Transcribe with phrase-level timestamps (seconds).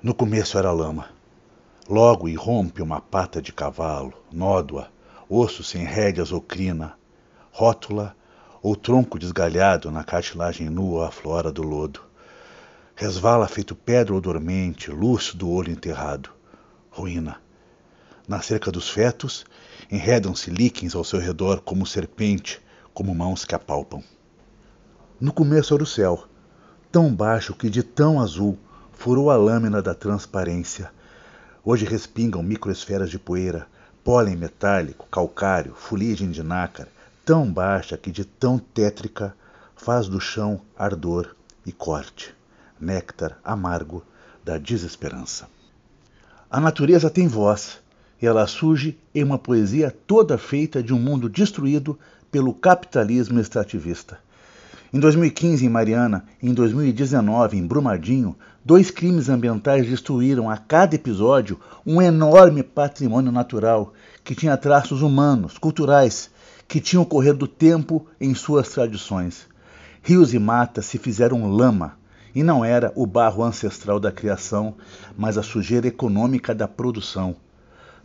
[0.00, 1.08] No começo era lama.
[1.88, 4.92] Logo irrompe uma pata de cavalo, nódoa,
[5.28, 6.96] osso sem rédeas ou crina,
[7.50, 8.14] rótula
[8.62, 12.00] ou tronco desgalhado na cartilagem nua aflora do lodo.
[12.94, 16.30] Resvala feito pedra ou dormente, lúcido olho enterrado.
[16.92, 17.42] Ruína.
[18.28, 19.44] Na cerca dos fetos,
[19.90, 22.62] enredam-se líquens ao seu redor como serpente,
[22.94, 24.04] como mãos que apalpam.
[25.20, 26.22] No começo era o céu,
[26.92, 28.56] tão baixo que de tão azul
[28.98, 30.90] furou a lâmina da transparência.
[31.64, 33.68] Hoje respingam microesferas de poeira,
[34.02, 36.88] pólen metálico, calcário, fuligem de nácar,
[37.24, 39.36] tão baixa que de tão tétrica
[39.76, 42.34] faz do chão ardor e corte,
[42.80, 44.02] néctar amargo
[44.44, 45.48] da desesperança.
[46.50, 47.78] A natureza tem voz,
[48.20, 51.96] e ela surge em uma poesia toda feita de um mundo destruído
[52.32, 54.18] pelo capitalismo extrativista.
[54.90, 58.34] Em 2015, em Mariana, e em 2019, em Brumadinho,
[58.64, 63.92] dois crimes ambientais destruíram a cada episódio um enorme patrimônio natural
[64.24, 66.30] que tinha traços humanos, culturais,
[66.66, 69.46] que tinham corrido do tempo em suas tradições.
[70.02, 71.98] Rios e matas se fizeram lama,
[72.34, 74.74] e não era o barro ancestral da criação,
[75.18, 77.36] mas a sujeira econômica da produção.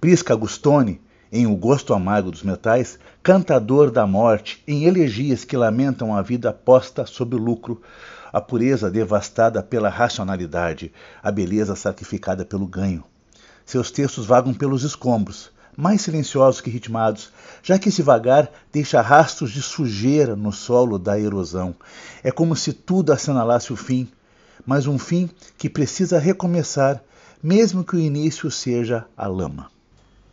[0.00, 1.00] Prisca Agustoni
[1.32, 6.52] em O Gosto Amargo dos Metais, cantador da morte, em elegias que lamentam a vida
[6.52, 7.80] posta sob o lucro,
[8.32, 13.04] a pureza devastada pela racionalidade, a beleza sacrificada pelo ganho.
[13.64, 17.30] Seus textos vagam pelos escombros, mais silenciosos que ritmados,
[17.62, 21.74] já que esse vagar deixa rastros de sujeira no solo da erosão.
[22.22, 24.08] É como se tudo assinalasse o fim,
[24.66, 27.02] mas um fim que precisa recomeçar,
[27.42, 29.70] mesmo que o início seja a lama.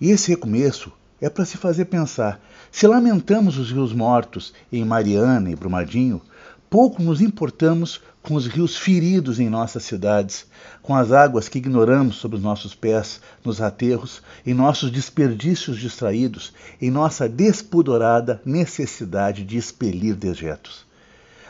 [0.00, 2.40] E esse recomeço é para se fazer pensar.
[2.70, 6.20] Se lamentamos os rios mortos em Mariana e Brumadinho,
[6.68, 10.46] pouco nos importamos com os rios feridos em nossas cidades,
[10.82, 16.52] com as águas que ignoramos sob os nossos pés, nos aterros, em nossos desperdícios distraídos,
[16.80, 20.84] em nossa despudorada necessidade de expelir dejetos.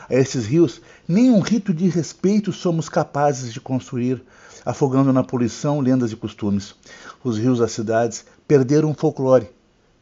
[0.09, 4.23] A esses rios, nenhum rito de respeito somos capazes de construir,
[4.63, 6.75] afogando na poluição lendas e costumes.
[7.23, 9.49] Os rios das cidades perderam o folclore,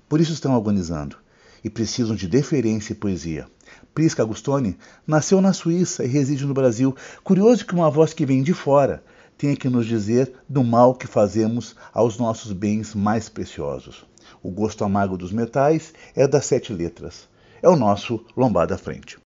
[0.10, 1.16] por isso estão agonizando
[1.64, 3.48] e precisam de deferência e poesia.
[3.94, 4.78] Prisca Agustoni
[5.08, 6.96] nasceu na Suíça e reside no Brasil.
[7.24, 9.04] Curioso que uma voz que vem de fora
[9.38, 14.06] tenha que nos dizer do mal que fazemos aos nossos bens mais preciosos.
[14.42, 17.28] O gosto amargo dos metais é das sete letras.
[17.62, 19.18] É o nosso lombada frente.